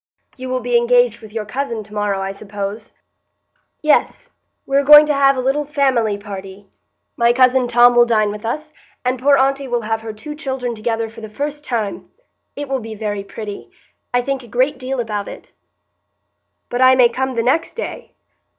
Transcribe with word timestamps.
"You 0.35 0.49
will 0.49 0.61
be 0.61 0.77
engaged 0.77 1.21
with 1.21 1.31
your 1.31 1.45
cousin 1.45 1.83
to 1.83 1.93
morrow, 1.93 2.21
I 2.21 2.31
suppose?" 2.31 2.93
"Yes, 3.83 4.31
we 4.65 4.75
are 4.75 4.83
going 4.83 5.05
to 5.05 5.13
have 5.13 5.37
a 5.37 5.41
little 5.41 5.63
family 5.63 6.17
party. 6.17 6.65
My 7.15 7.31
cousin 7.33 7.67
Tom 7.67 7.95
will 7.95 8.07
dine 8.07 8.31
with 8.31 8.43
us; 8.43 8.73
and 9.05 9.19
poor 9.19 9.37
aunty 9.37 9.67
will 9.67 9.81
have 9.81 10.01
her 10.01 10.11
two 10.11 10.33
children 10.33 10.73
together 10.73 11.07
for 11.07 11.21
the 11.21 11.29
first 11.29 11.63
time. 11.63 12.09
It 12.55 12.67
will 12.67 12.79
be 12.79 12.95
very 12.95 13.23
pretty; 13.23 13.69
I 14.11 14.23
think 14.23 14.41
a 14.41 14.47
great 14.47 14.79
deal 14.79 14.99
about 14.99 15.27
it." 15.27 15.51
"But 16.69 16.81
I 16.81 16.95
may 16.95 17.07
come 17.07 17.35
the 17.35 17.43
next 17.43 17.75
day?" 17.75 18.15